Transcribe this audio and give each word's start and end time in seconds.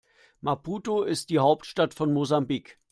Maputo 0.43 1.03
ist 1.03 1.29
die 1.29 1.37
Hauptstadt 1.37 1.93
von 1.93 2.11
Mosambik. 2.11 2.79